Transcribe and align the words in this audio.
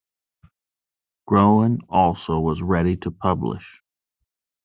Groen 1.27 1.81
also 1.87 2.39
was 2.39 2.59
ready 2.59 2.97
to 2.97 3.11
publish. 3.11 3.81